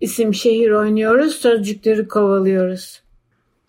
[0.00, 3.02] İsim şehir oynuyoruz, sözcükleri kovalıyoruz.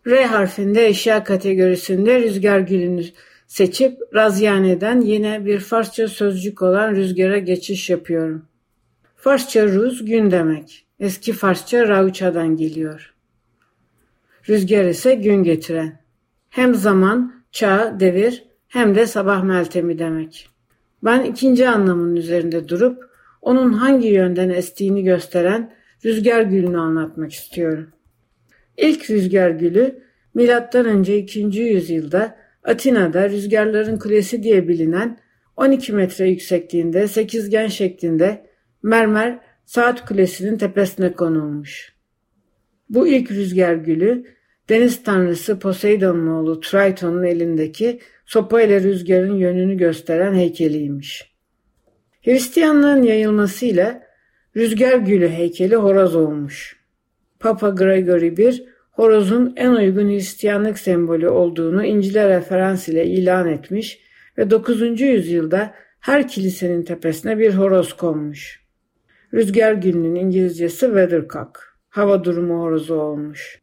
[0.08, 3.04] R harfinde eşya kategorisinde rüzgar gülünü
[3.48, 8.46] seçip Razyane'den yine bir Farsça sözcük olan rüzgara geçiş yapıyorum.
[9.16, 10.86] Farsça ruz gün demek.
[11.00, 13.14] Eski Farsça rauçadan geliyor.
[14.50, 16.00] Rüzgar ise gün getiren.
[16.50, 20.50] Hem zaman, çağ, devir hem de sabah meltemi demek.
[21.04, 23.10] Ben ikinci anlamın üzerinde durup
[23.42, 25.74] onun hangi yönden estiğini gösteren
[26.08, 27.90] rüzgar gülünü anlatmak istiyorum.
[28.78, 30.00] İlk rüzgar gülü
[30.86, 31.40] önce 2.
[31.40, 35.18] yüzyılda Atina'da rüzgarların kulesi diye bilinen
[35.58, 38.46] 12 metre yüksekliğinde sekizgen şeklinde
[38.84, 41.94] mermer saat kulesinin tepesine konulmuş.
[42.90, 44.24] Bu ilk rüzgar gülü
[44.70, 51.32] deniz tanrısı Poseidon'un oğlu Triton'un elindeki sopayla rüzgarın yönünü gösteren heykeliymiş.
[52.24, 54.07] Hristiyanlığın yayılmasıyla
[54.58, 56.78] rüzgar gülü heykeli horoz olmuş.
[57.40, 64.00] Papa Gregory I horozun en uygun Hristiyanlık sembolü olduğunu İncil'e referans ile ilan etmiş
[64.38, 65.02] ve 9.
[65.02, 68.62] yüzyılda her kilisenin tepesine bir horoz konmuş.
[69.34, 73.62] Rüzgar gülünün İngilizcesi weathercock, hava durumu horozu olmuş.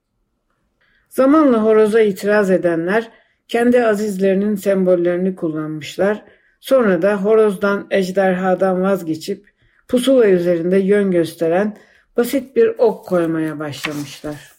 [1.09, 3.11] Zamanla horoza itiraz edenler
[3.49, 6.25] kendi azizlerinin sembollerini kullanmışlar.
[6.61, 9.54] Sonra da horozdan, ejderhadan vazgeçip
[9.89, 11.77] pusula üzerinde yön gösteren
[12.17, 14.53] basit bir ok koymaya başlamışlar.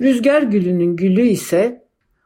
[0.00, 1.84] Rüzgar gülünün gülü ise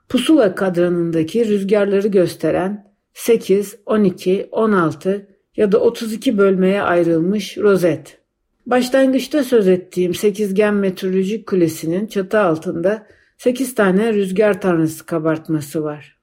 [0.09, 8.19] pusula kadranındaki rüzgarları gösteren 8, 12, 16 ya da 32 bölmeye ayrılmış rozet.
[8.66, 13.06] Başlangıçta söz ettiğim sekizgen meteorolojik kulesinin çatı altında
[13.38, 16.19] 8 tane rüzgar tanrısı kabartması var.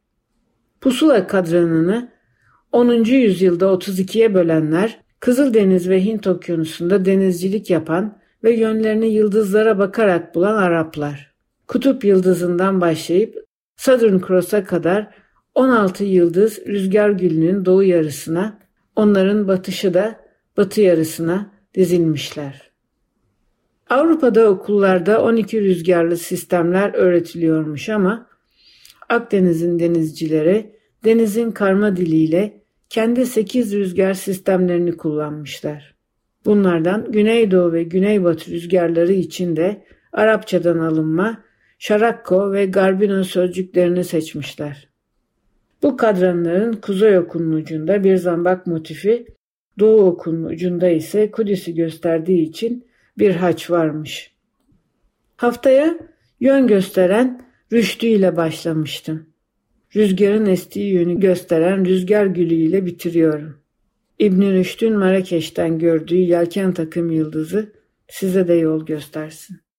[0.81, 2.12] Pusula kadranını
[2.72, 3.03] 10.
[3.03, 11.34] yüzyılda 32'ye bölenler Kızıldeniz ve Hint okyanusunda denizcilik yapan ve yönlerini yıldızlara bakarak bulan Araplar.
[11.68, 13.46] Kutup yıldızından başlayıp
[13.78, 15.08] Southern Cross'a kadar
[15.56, 18.59] 16 yıldız rüzgar gülünün doğu yarısına,
[18.96, 20.20] onların batışı da
[20.58, 22.72] batı yarısına dizilmişler.
[23.90, 28.28] Avrupa'da okullarda 12 rüzgarlı sistemler öğretiliyormuş ama
[29.09, 32.65] Akdeniz'in denizcileri denizin karma diliyle
[32.95, 35.95] kendi 8 rüzgar sistemlerini kullanmışlar.
[36.45, 41.44] Bunlardan Güneydoğu ve Güneybatı rüzgarları için de Arapçadan alınma
[41.79, 44.89] Şarakko ve Garbino sözcüklerini seçmişler.
[45.84, 49.25] Bu kadranların kuzey okunun ucunda bir zambak motifi,
[49.79, 54.31] doğu okunun ucunda ise Kudüs'ü gösterdiği için bir haç varmış.
[55.38, 55.97] Haftaya
[56.39, 57.41] yön gösteren
[57.73, 59.34] Rüştü ile başlamıştım.
[59.95, 63.57] Rüzgarın estiği yönü gösteren rüzgar gülü ile bitiriyorum.
[64.19, 67.73] İbn Rüşd'ün Marrakeş'ten gördüğü yelken takım yıldızı
[68.07, 69.65] size de yol göstersin.